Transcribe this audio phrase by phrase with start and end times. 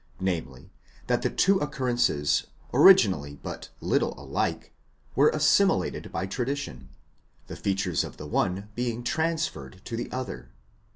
[0.19, 0.71] namely,
[1.05, 4.73] that the two occur rences, originally but little alike,
[5.15, 6.89] were assimilated by tradition,
[7.45, 10.49] the features of the one being transferred to the other.